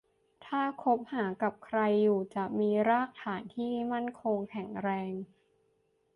[0.45, 5.11] ถ้าคบหากับใครอยู่จะมีรากฐานที่มั่นคงแข็งแรง